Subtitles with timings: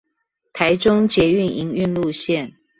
[0.51, 2.53] 臺中捷運營運路線